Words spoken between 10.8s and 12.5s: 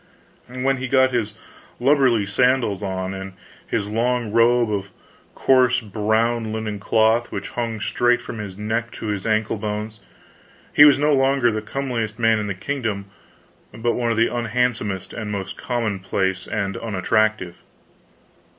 was no longer the comeliest man in